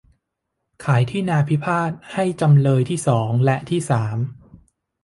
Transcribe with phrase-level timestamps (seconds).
[0.85, 4.17] ขายที่นาพิพาทให้จำเลยที่สอง และที่สาม